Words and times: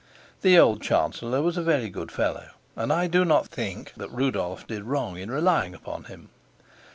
The 0.41 0.57
old 0.57 0.81
chancellor 0.81 1.43
was 1.43 1.57
a 1.57 1.61
very 1.61 1.87
good 1.87 2.11
fellow, 2.11 2.49
and 2.75 2.91
I 2.91 3.05
do 3.05 3.23
not 3.23 3.49
think 3.49 3.93
that 3.97 4.09
Rudolf 4.09 4.65
did 4.65 4.85
wrong 4.85 5.15
in 5.19 5.29
relying 5.29 5.75
upon 5.75 6.05
him. 6.05 6.29